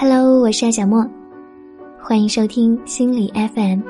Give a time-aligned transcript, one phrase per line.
[0.00, 1.04] Hello，我是艾小莫，
[2.00, 3.80] 欢迎收听心理 FM，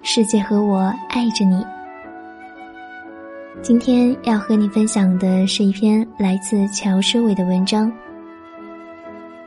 [0.00, 1.66] 世界和我爱着你。
[3.60, 7.92] 今天要和你分享的是一篇来自乔诗伟的文章。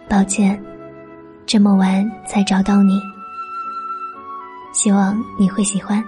[0.10, 0.62] 抱歉，
[1.46, 3.00] 这么晚才找到你，
[4.74, 6.04] 希望你会喜欢。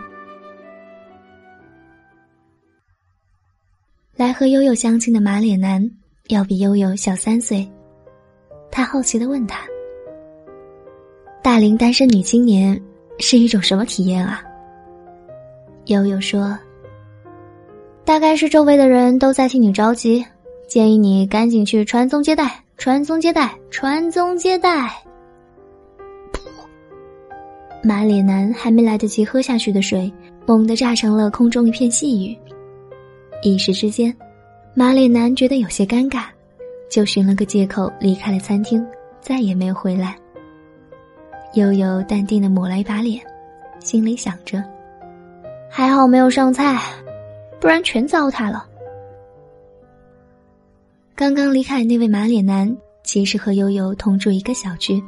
[4.17, 5.89] 来和悠悠相亲的马脸男，
[6.27, 7.65] 要比悠悠小三岁。
[8.75, 9.59] 他好奇的问他
[11.43, 12.81] ：“大龄单身女青年
[13.19, 14.43] 是一种什么体验啊？”
[15.85, 16.57] 悠悠说
[18.03, 20.25] ：“大概是周围的人都在替你着急，
[20.67, 24.91] 建议你赶紧去传宗接代，传宗接代，传宗接代。”
[27.85, 30.11] 马脸男还没来得及喝下去的水，
[30.47, 32.35] 猛地炸成了空中一片细雨。
[33.43, 34.11] 一时之间，
[34.73, 36.23] 马脸男觉得有些尴尬。
[36.93, 38.85] 就寻了个借口离开了餐厅，
[39.19, 40.15] 再也没有回来。
[41.55, 43.19] 悠悠淡定的抹了一把脸，
[43.79, 44.63] 心里想着：
[45.71, 46.79] 还好没有上菜，
[47.59, 48.63] 不然全糟蹋了。
[51.15, 52.71] 刚刚离开那位马脸男，
[53.03, 55.03] 其实和悠悠同住一个小区，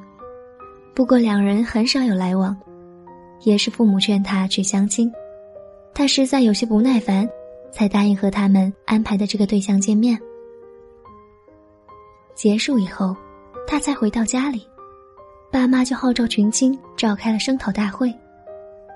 [0.95, 2.58] 不过两人很少有来往。
[3.44, 5.11] 也是父母劝他去相亲，
[5.94, 7.30] 他实在有些不耐烦，
[7.72, 10.19] 才答应和他们安排的这个对象见面。
[12.36, 13.16] 结束以后，
[13.66, 14.67] 他才回到家里，
[15.50, 18.14] 爸妈就号召群亲召开了声讨大会。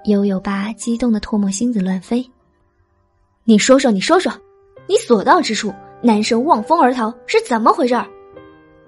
[0.05, 2.29] 悠悠爸激动的唾沫星子乱飞。
[3.45, 4.31] 你说说，你说说，
[4.87, 7.95] 你所到之处，男生望风而逃是怎么回事？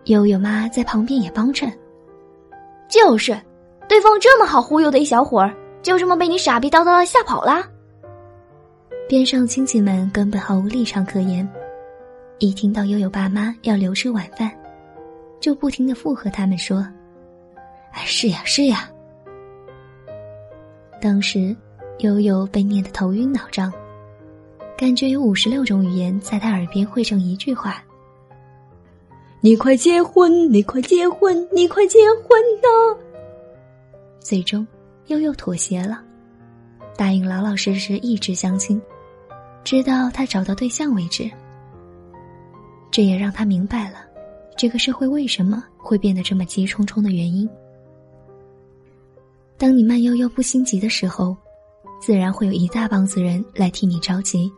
[0.05, 1.71] 悠悠妈在旁边也帮衬。
[2.89, 3.39] 就是，
[3.87, 7.63] 对方这么好忽悠的一小伙儿，就这么被你傻逼叨叨的吓跑了。
[9.07, 11.47] 边上亲戚们根本毫无立场可言。
[12.41, 14.51] 一听到悠悠爸妈要留吃晚饭，
[15.39, 16.79] 就不停的附和他们说
[17.93, 18.89] ：“哎，是呀，是呀。”
[20.99, 21.55] 当时，
[21.99, 23.71] 悠悠被念得头晕脑胀，
[24.75, 27.83] 感觉有五十六种语言在他耳边汇成一句话
[29.39, 32.97] ：“你快结婚，你快结婚，你快结婚呐！”
[34.19, 34.65] 最终，
[35.05, 36.03] 悠悠妥协了，
[36.97, 38.81] 答应老老实实一直相亲，
[39.63, 41.29] 直到他找到对象为止。
[42.91, 43.99] 这也让他明白了，
[44.57, 47.49] 这个社会为什么会变得这么急冲冲的原因。
[49.57, 51.35] 当你慢悠悠不心急的时候，
[52.01, 54.51] 自然会有一大帮子人来替你着急。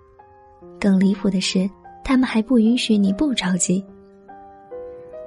[0.80, 1.70] 更离谱的是，
[2.04, 3.86] 他们还不允许你不着急。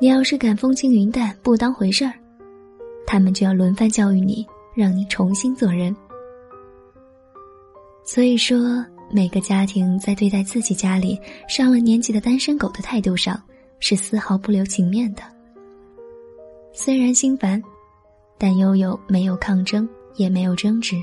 [0.00, 2.12] 你要是敢风轻云淡不当回事儿，
[3.06, 5.94] 他们就要轮番教育你，让你重新做人。
[8.02, 8.84] 所以说。
[9.10, 11.18] 每个家庭在对待自己家里
[11.48, 13.40] 上了年纪的单身狗的态度上，
[13.78, 15.22] 是丝毫不留情面的。
[16.72, 17.62] 虽然心烦，
[18.36, 20.96] 但悠悠没有抗争，也没有争执。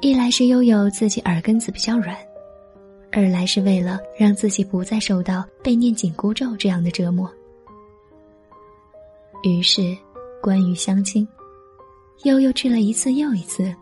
[0.00, 2.16] 一来是悠悠自己耳根子比较软，
[3.10, 7.30] 二来是为了让自己不再受到被念紧箍咒这样的折磨。
[9.42, 9.96] 于是，
[10.42, 11.26] 关于相亲，
[12.24, 13.74] 悠悠去了一次又一次。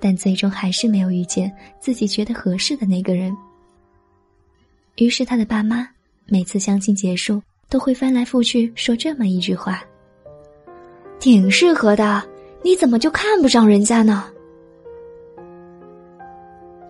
[0.00, 3.36] 但最终还是没有遇见自己觉得合适的那个人。
[4.96, 5.86] 于是他的爸妈
[6.26, 9.82] 每次相亲结束都会翻来覆去说这么一句话
[11.20, 12.22] ：“挺适合的，
[12.62, 14.24] 你怎么就看不上人家呢？”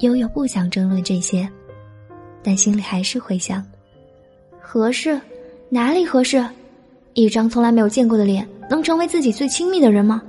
[0.00, 1.48] 悠悠不想争论这些，
[2.42, 3.65] 但心里还是会想：
[4.60, 5.21] 合适？
[5.69, 6.44] 哪里合适？
[7.15, 10.22] 一张从来没有见过的脸，能成为自己最亲密的人吗？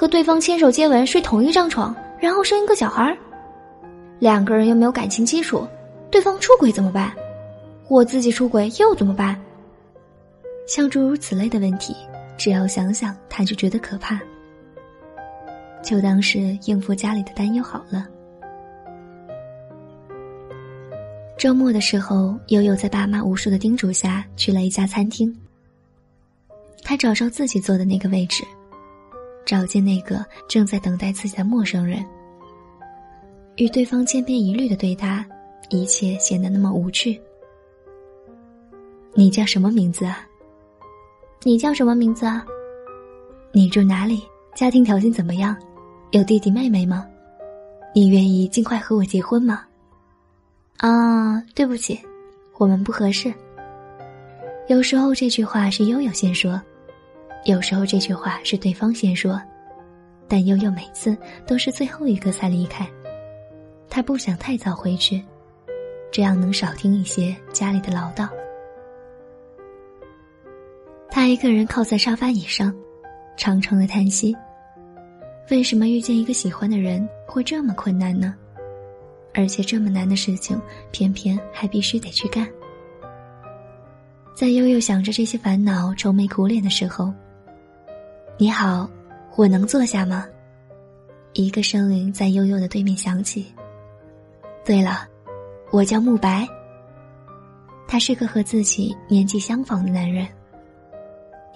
[0.00, 3.14] 和对方牵手接吻，睡同一张床，然后生一个小孩儿，
[4.18, 5.68] 两个人又没有感情基础，
[6.10, 7.14] 对方出轨怎么办？
[7.86, 9.38] 我自己出轨又怎么办？
[10.66, 11.94] 像诸如此类的问题，
[12.38, 14.18] 只要想想他就觉得可怕。
[15.82, 18.08] 就当是应付家里的担忧好了。
[21.36, 25.30] 周末的时候，悠悠在爸妈无数的叮嘱下去了一家餐厅，
[26.82, 28.42] 他找着自己坐的那个位置。
[29.50, 32.06] 找见那个正在等待自己的陌生人，
[33.56, 35.26] 与对方千篇一律的对答，
[35.70, 37.20] 一切显得那么无趣。
[39.12, 40.24] 你叫什么名字啊？
[41.42, 42.46] 你叫什么名字啊？
[43.50, 44.22] 你住哪里？
[44.54, 45.56] 家庭条件怎么样？
[46.12, 47.04] 有弟弟妹妹吗？
[47.92, 49.64] 你愿意尽快和我结婚吗？
[50.76, 51.98] 啊，对不起，
[52.56, 53.34] 我们不合适。
[54.68, 56.62] 有时候这句话是悠悠先说。
[57.44, 59.40] 有时候这句话是对方先说，
[60.28, 61.16] 但悠悠每次
[61.46, 62.86] 都是最后一个才离开。
[63.88, 65.22] 他不想太早回去，
[66.12, 68.28] 这样能少听一些家里的唠叨。
[71.10, 72.74] 他一个人靠在沙发椅上，
[73.36, 74.36] 长长的叹息。
[75.50, 78.36] 为什么遇见一个喜欢的人会这么困难呢？
[79.34, 80.60] 而且这么难的事情，
[80.92, 82.46] 偏偏还必须得去干。
[84.36, 87.12] 在悠悠想着这些烦恼、愁眉苦脸的时候，
[88.42, 88.88] 你好，
[89.36, 90.26] 我能坐下吗？
[91.34, 93.44] 一个声音在悠悠的对面响起。
[94.64, 95.06] 对了，
[95.70, 96.48] 我叫慕白。
[97.86, 100.26] 他是个和自己年纪相仿的男人。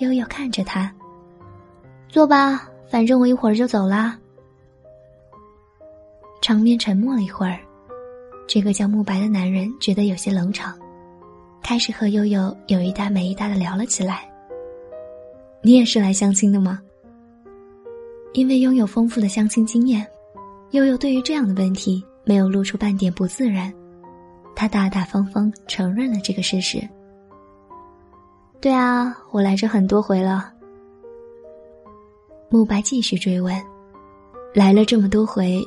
[0.01, 0.95] 悠悠看着他，
[2.07, 2.69] 坐吧。
[2.87, 4.19] 反正我一会儿就走啦。
[6.43, 7.59] 场面沉默了一会儿，
[8.47, 10.79] 这个叫慕白的男人觉得有些冷场，
[11.63, 14.31] 开始和悠悠有一搭没一搭的聊了起来。
[15.67, 16.79] 你也是来相亲的吗？
[18.35, 20.07] 因为拥有丰富的相亲经验，
[20.73, 23.73] 悠悠对于这样的问题没有露出半点不自然，
[24.55, 26.87] 他大大方方承认了这个事实。
[28.61, 30.53] 对啊，我来这很多回了。
[32.51, 33.59] 慕白继续追问
[34.53, 35.63] ：“来了这么多回，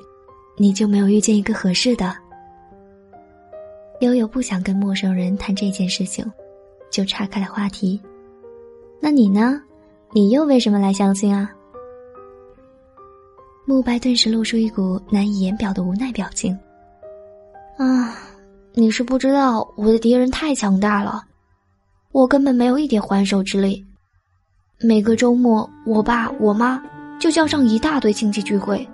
[0.57, 2.15] 你就没有遇见一个合适的？”
[4.01, 6.23] 悠悠不想跟陌生人谈这件事情，
[6.91, 7.99] 就岔开了话题
[9.01, 9.59] ：“那你呢？
[10.13, 11.51] 你又为什么来相亲啊？”
[13.65, 16.57] 慕白顿时露出一股难以言表的无奈表情。
[17.77, 18.15] “啊，
[18.73, 21.23] 你是不知道我的敌人太强大了，
[22.11, 23.85] 我根本没有一点还手之力。”
[24.79, 26.81] 每个周末，我爸我妈
[27.19, 28.87] 就叫上一大堆亲戚聚会，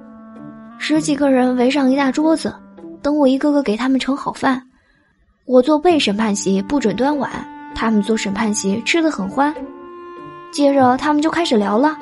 [0.80, 2.56] 十几个人围上一大桌子，
[3.02, 4.66] 等我一个个给他们盛好饭。
[5.46, 7.30] 我做被审判席，不准端碗；
[7.76, 9.54] 他们做审判席，吃的很欢。
[10.54, 11.98] 接着他们就开始聊了。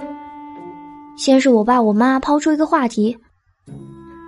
[1.15, 3.17] 先是我爸我妈抛出一个话题：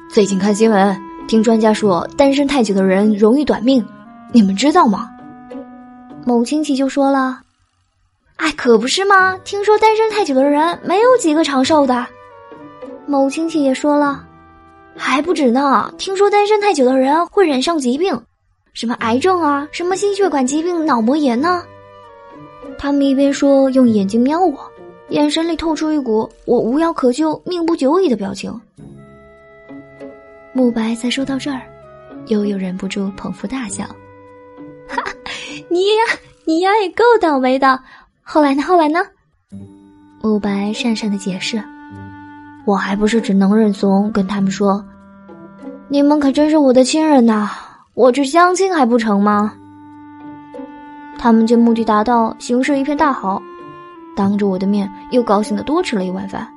[0.10, 0.98] 最近看新闻，
[1.28, 3.86] 听专家说单身太久的人容易短命，
[4.32, 5.10] 你们知道吗？
[6.26, 7.42] 某亲戚就说了。
[8.38, 9.38] 哎，可不是吗？
[9.44, 12.06] 听说单身太久的人没有几个长寿的。
[13.06, 14.24] 某亲戚也说了，
[14.96, 15.94] 还不止呢。
[15.98, 18.18] 听说单身太久的人会染上疾病，
[18.74, 21.62] 什么癌症啊，什么心血管疾病、脑膜炎呢。
[22.84, 24.60] 他们一边说，用眼睛瞄我，
[25.08, 28.54] 眼神里透出一股我无药可救、命不久矣的表情。
[30.52, 31.62] 慕白才说到这儿，
[32.28, 33.86] 悠悠忍不住捧腹大笑
[34.90, 35.02] ：“哈，
[35.70, 37.80] 你呀，你呀，也够倒霉的。”
[38.22, 38.62] 后来呢？
[38.62, 39.00] 后来呢？
[40.22, 41.64] 慕白讪讪的解释
[42.68, 44.84] ：“我还不是只能认怂，跟他们说，
[45.88, 47.50] 你们可真是我的亲人呐！
[47.94, 49.54] 我去相亲还不成吗？”
[51.18, 53.42] 他们见目的达到，形势一片大好，
[54.16, 56.48] 当着我的面又高兴的多吃了一碗饭。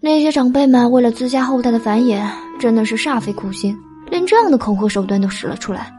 [0.00, 2.24] 那些长辈们为了自家后代的繁衍，
[2.60, 3.76] 真的是煞费苦心，
[4.08, 5.92] 连这样的恐吓手段都使了出来。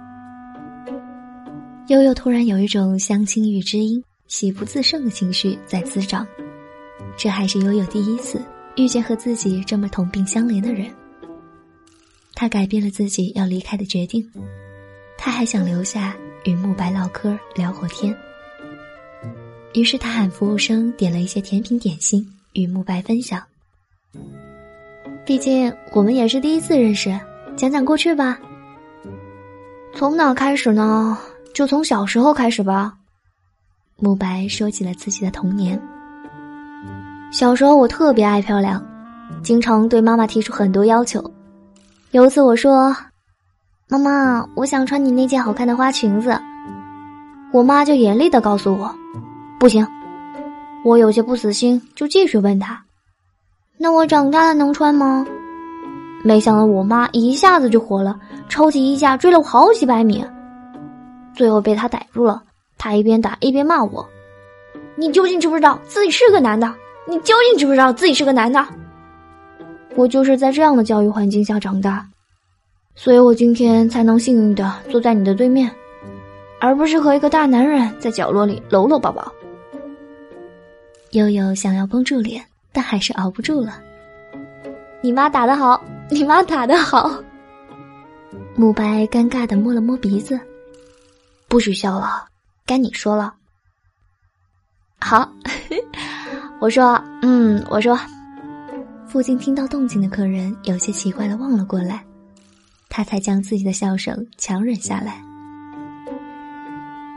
[1.87, 6.25] 悠悠突然有一种相亲遇知音、喜不自胜的情绪在滋长。
[7.17, 8.41] 这还是悠悠第一次
[8.75, 10.87] 遇见和自己这么同病相怜的人。
[12.35, 14.25] 他改变了自己要离开的决定，
[15.17, 16.15] 他还想留下
[16.47, 18.15] 与慕白唠嗑聊会天。
[19.73, 23.43] 于是他喊服务生点了一些甜品点心与慕白分享。
[25.25, 27.19] 毕竟我们也是第一次认识，
[27.57, 28.39] 讲讲过去吧。
[29.93, 31.17] 从哪开始呢？
[31.53, 32.93] 就从小时候开始吧。
[33.97, 35.77] 慕白说起了自己的童年。
[37.29, 38.81] 小时候我特别爱漂亮，
[39.43, 41.21] 经常对妈妈提出很多要求。
[42.11, 42.95] 有一次我说
[43.89, 46.37] ：“妈妈，我想穿你那件好看的花裙子。”
[47.53, 48.93] 我妈就严厉的告诉我
[49.59, 49.87] ：“不行。”
[50.83, 52.81] 我有些不死心，就继续问他
[53.77, 55.25] ：“那我长大了能穿吗？”
[56.23, 60.23] 没想到我妈一下子就火了，抽起衣架追了我好几百米。
[61.33, 62.43] 最后被他逮住了，
[62.77, 64.05] 他一边打一边骂我
[64.97, 66.73] ：“你究竟知不知道自己是个男的？
[67.07, 68.65] 你究竟知不知道自己是个男的？”
[69.95, 72.05] 我就是在这样的教育环境下长大，
[72.99, 75.71] 所以我今天才能幸运的坐在你的对面，
[76.59, 79.31] 而不是和一个大男人在角落里搂搂抱抱。
[81.11, 83.79] 悠悠想要绷住脸，但还是熬不住了。
[85.01, 87.23] 你妈打得好，你妈打得好。
[88.55, 90.37] 慕白尴尬的摸了摸鼻子。
[91.47, 92.25] 不许笑了，
[92.65, 93.33] 该你说了。
[94.99, 95.31] 好，
[96.59, 97.97] 我说，嗯，我说。
[99.07, 102.03] 附近听到动静的客人有些奇怪的望了过来，
[102.89, 105.21] 他才将自己的笑声强忍下来。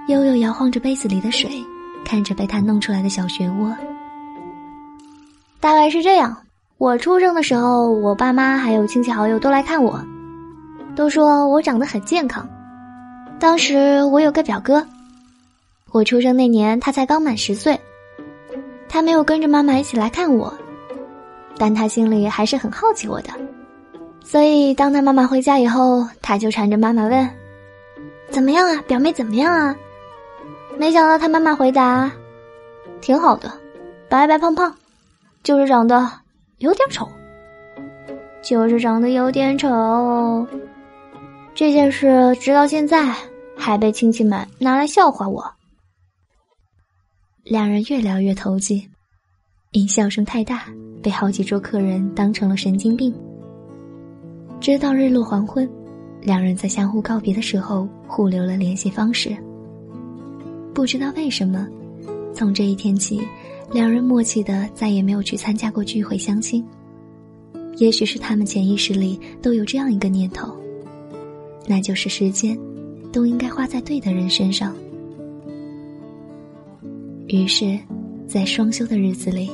[0.09, 1.51] 悠悠摇晃着杯子里的水，
[2.05, 3.75] 看着被他弄出来的小漩涡。
[5.61, 6.37] 大概是这样，
[6.79, 10.03] 我出生的时候，我爸妈还有亲戚好友都来看我，
[10.97, 12.49] 都说我长得很健康。
[13.39, 14.85] 当时我有个表哥，
[15.93, 17.79] 我出生那年他才刚满十岁，
[18.89, 20.53] 他没有跟着妈妈一起来看我，
[21.57, 23.31] 但他心里还是很好奇我的，
[24.23, 27.29] 所以当他妈妈回家以后，他就缠着妈妈问
[28.31, 29.75] ：“怎么样啊，表妹怎么样啊？”
[30.79, 32.11] 没想到他妈妈回答
[33.03, 33.53] ：“挺好的，
[34.09, 34.73] 白白胖胖，
[35.43, 36.11] 就是长得
[36.59, 37.09] 有点丑，
[38.43, 40.47] 就是长得有点丑。”
[41.53, 43.13] 这件事直到现在
[43.57, 45.45] 还被亲戚们拿来笑话我。
[47.43, 48.89] 两人越聊越投机，
[49.73, 50.67] 因笑声太大，
[51.03, 53.13] 被好几桌客人当成了神经病。
[54.61, 55.69] 直到日落黄昏，
[56.21, 59.35] 两人在相互告别的时候互留了联系方式。
[60.75, 61.67] 不知道为什么，
[62.35, 63.27] 从这一天起，
[63.73, 66.63] 两人默契的再也没有去参加过聚会相亲。
[67.79, 70.55] 也许是他们潜意识里都有这样一个念头，
[71.67, 72.59] 那就是时间
[73.11, 74.77] 都应该花在对的人身上。
[77.29, 77.79] 于是，
[78.27, 79.51] 在双休的日子里，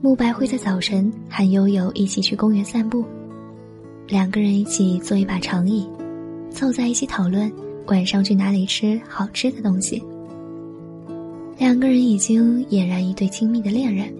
[0.00, 3.04] 慕白会在早晨和悠悠一起去公园散步，
[4.10, 5.88] 两个人一起坐一把长椅，
[6.50, 7.50] 凑在一起讨论
[7.86, 10.02] 晚上去哪里吃好吃的东西。
[11.56, 14.12] 两个人已经俨然一对亲密的恋人，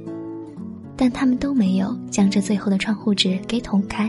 [0.97, 4.09] 但他们都没有将这最后的窗户纸给捅开。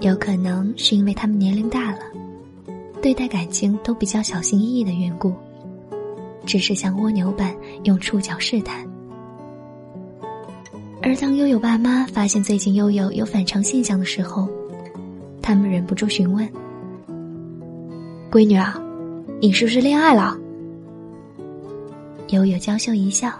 [0.00, 2.00] 有可能是因为他们年龄大了，
[3.00, 5.32] 对待感情都比较小心翼翼的缘故。
[6.44, 8.84] 只是像蜗牛般用触角试探，
[11.06, 14.48] 而当悠悠爸妈发现最近悠悠有反常现象的时候，
[15.42, 16.48] 他们忍不住询问
[18.32, 18.82] ：“闺女啊，
[19.38, 20.34] 你是不是恋爱了？”
[22.32, 23.30] 悠悠娇羞一笑：“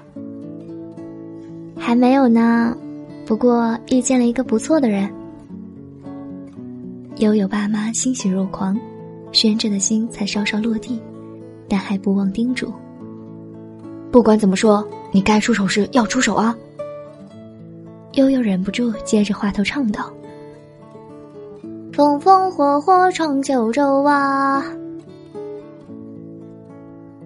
[1.74, 2.76] 还没有呢，
[3.24, 5.10] 不过遇见了一个不错的人。”
[7.16, 8.78] 悠悠爸妈欣喜若狂，
[9.32, 11.00] 悬着的心才稍稍落地，
[11.66, 12.70] 但还不忘叮嘱。
[14.12, 16.54] 不管怎么说，你该出手时要出手啊！
[18.16, 20.12] 悠悠忍不住接着话头唱道
[21.92, 24.64] ：“风风火火闯九州啊！”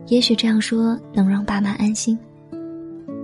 [0.09, 2.19] 也许这样说能让爸妈安心，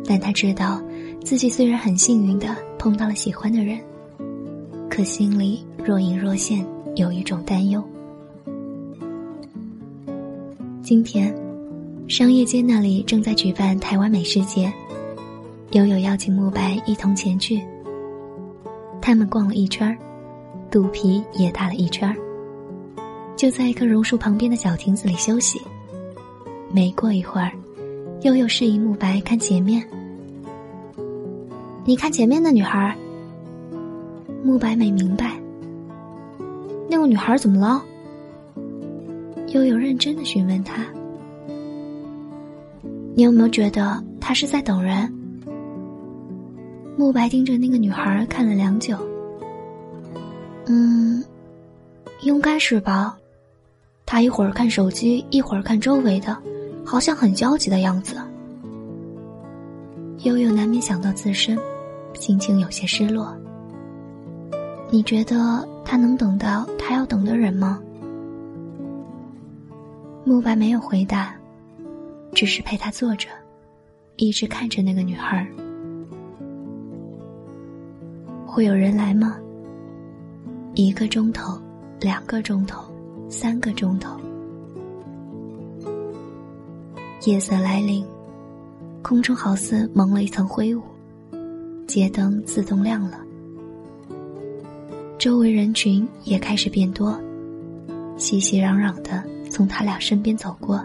[0.06, 0.82] 但他知道
[1.24, 3.78] 自己虽然很幸运的碰到了喜欢的人，
[4.90, 6.66] 可心里若隐若现
[6.96, 7.82] 有一种担忧。
[10.82, 11.34] 今天。
[12.06, 14.70] 商业街那里正在举办台湾美食节，
[15.74, 17.60] 悠悠邀请慕白一同前去。
[19.02, 19.98] 他们逛了一圈儿，
[20.70, 22.14] 肚皮也大了一圈儿。
[23.34, 25.60] 就在一棵榕树旁边的小亭子里休息。
[26.72, 27.50] 没过一会儿，
[28.22, 29.84] 悠悠示意慕白看前面。
[31.84, 32.96] 你看前面的女孩。
[34.44, 35.32] 慕白没明白，
[36.88, 37.82] 那个女孩怎么了？
[39.48, 40.86] 悠悠认真的询问他。
[43.16, 45.12] 你有没有觉得他是在等人？
[46.96, 48.96] 慕白盯着那个女孩看了良久。
[50.66, 51.22] 嗯，
[52.22, 53.16] 应该是吧。
[54.06, 56.36] 他一会儿看手机，一会儿看周围的，
[56.84, 58.16] 好像很焦急的样子。
[60.22, 61.58] 悠悠难免想到自身，
[62.14, 63.36] 心情有些失落。
[64.90, 67.80] 你觉得他能等到他要等的人吗？
[70.24, 71.34] 慕白没有回答。
[72.32, 73.28] 只是陪他坐着，
[74.16, 75.46] 一直看着那个女孩。
[78.54, 79.36] 会有人来吗？
[80.76, 81.60] 一个钟头，
[81.98, 82.84] 两个钟头，
[83.28, 84.16] 三个钟头。
[87.26, 88.06] 夜色来临，
[89.02, 90.80] 空中好似蒙了一层灰雾，
[91.88, 93.18] 街灯自动亮了，
[95.18, 97.20] 周围人群也开始变多，
[98.16, 99.20] 熙熙攘攘的
[99.50, 100.76] 从他俩身边走过。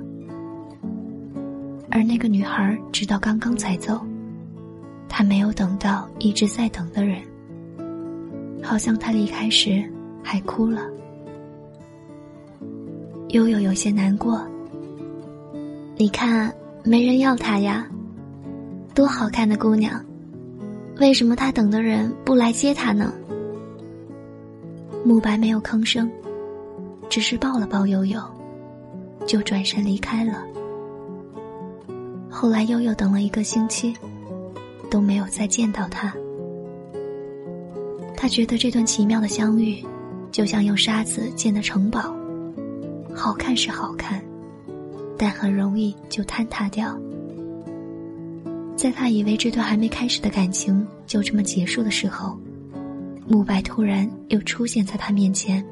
[1.91, 4.01] 而那个女孩直到刚刚才走，
[5.07, 7.21] 她没有等到一直在等的人，
[8.69, 9.83] 好像她离开时
[10.23, 10.81] 还哭了。
[13.29, 14.39] 悠悠有些难过。
[15.97, 17.87] 你看，没人要她呀，
[18.93, 19.99] 多好看的姑娘，
[20.99, 23.11] 为什么她等的人不来接她呢？
[25.03, 26.07] 慕白没有吭声，
[27.09, 28.21] 只是抱了抱悠悠，
[29.25, 30.43] 就转身离开了。
[32.29, 33.95] 后来，悠悠等了一个星期，
[34.91, 36.13] 都没有再见到他。
[38.21, 39.81] 他觉得这段奇妙的相遇，
[40.29, 42.13] 就像用沙子建的城堡，
[43.15, 44.21] 好看是好看，
[45.17, 46.99] 但很容易就坍塌掉。
[48.75, 52.37] 在他以为这段还没开始的感情就这么结束的时候，
[53.25, 55.65] 慕白突然又出现在他面前。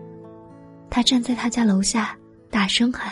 [0.89, 2.17] 他站在他家楼下，
[2.49, 3.11] 大声喊：“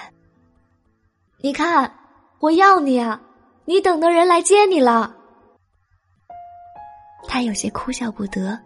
[1.44, 1.92] 你看，
[2.40, 3.22] 我要你啊！
[3.66, 5.14] 你等的人来接你了。”
[7.28, 8.58] 他有些哭笑不得，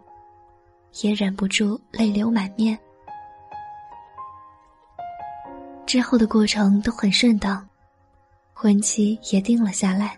[1.02, 2.78] 也忍不住泪流满面。
[5.86, 7.66] 之后的过程都很顺当，
[8.52, 10.16] 婚期也定了下来。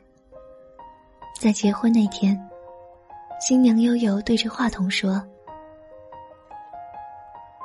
[1.41, 2.39] 在结婚那天，
[3.41, 5.23] 新娘悠悠对着话筒说：“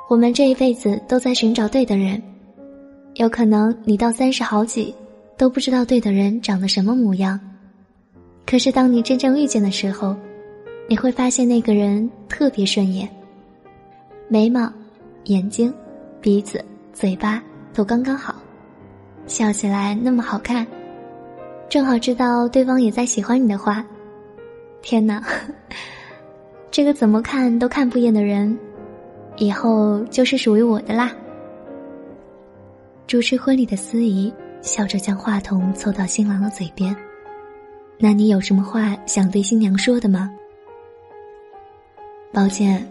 [0.08, 2.22] 我们这一辈子都在寻找对的人，
[3.14, 4.94] 有可能你到三十好几
[5.36, 7.38] 都不知道对的人长得什么模样，
[8.46, 10.16] 可是当你真正遇见的时候，
[10.88, 13.08] 你会发现那个人特别顺眼，
[14.26, 14.72] 眉毛、
[15.24, 15.72] 眼睛、
[16.20, 17.40] 鼻子、嘴巴。”
[17.74, 18.34] 都刚刚好，
[19.28, 20.66] 笑起来那么好看，
[21.68, 23.84] 正好知道对方也在喜欢你的话。
[24.82, 25.22] 天哪，
[26.72, 28.58] 这个怎么看都看不厌的人，
[29.36, 31.12] 以后就是属于我的啦！
[33.06, 36.96] 主持婚礼的司仪笑着将话筒凑到新郎的嘴边
[37.96, 40.34] ：“那你有什么话想对新娘说的吗？”
[42.32, 42.86] 抱歉，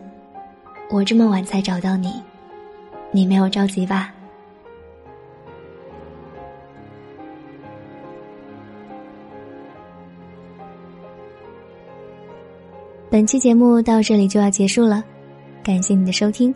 [0.89, 2.13] 我这么晚才找到你，
[3.11, 4.13] 你没有着急吧？
[13.09, 15.03] 本期节目到这里就要结束了，
[15.63, 16.53] 感谢你的收听。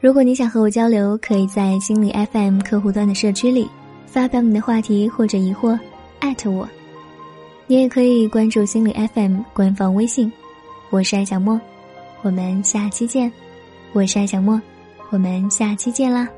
[0.00, 3.68] 如果你想和我交流，可以在心理 FM 客户端的社区里
[4.06, 5.76] 发表你的话题或者疑惑，
[6.20, 6.68] 艾特我。
[7.66, 10.32] 你也可以关注心理 FM 官方微信，
[10.90, 11.60] 我是艾小莫，
[12.22, 13.30] 我们下期见。
[13.92, 14.60] 我是爱小莫，
[15.10, 16.28] 我们下期见啦。